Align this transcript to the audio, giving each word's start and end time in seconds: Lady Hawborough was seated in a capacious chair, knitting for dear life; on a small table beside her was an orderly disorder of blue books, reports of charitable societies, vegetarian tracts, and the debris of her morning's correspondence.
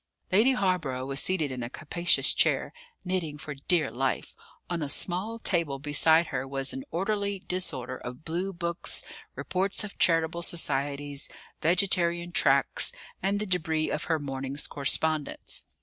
Lady 0.31 0.53
Hawborough 0.53 1.05
was 1.05 1.19
seated 1.19 1.51
in 1.51 1.61
a 1.61 1.69
capacious 1.69 2.33
chair, 2.33 2.73
knitting 3.05 3.37
for 3.37 3.53
dear 3.53 3.91
life; 3.91 4.33
on 4.67 4.81
a 4.81 4.89
small 4.89 5.37
table 5.37 5.77
beside 5.77 6.25
her 6.33 6.47
was 6.47 6.73
an 6.73 6.83
orderly 6.89 7.37
disorder 7.47 7.97
of 7.97 8.25
blue 8.25 8.51
books, 8.51 9.03
reports 9.35 9.83
of 9.83 9.99
charitable 9.99 10.41
societies, 10.41 11.29
vegetarian 11.61 12.31
tracts, 12.31 12.91
and 13.21 13.39
the 13.39 13.45
debris 13.45 13.91
of 13.91 14.05
her 14.05 14.17
morning's 14.17 14.65
correspondence. 14.65 15.67